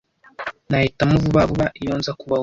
[0.69, 2.39] Nahitamo vuba vuba iyo nza kuba wowe.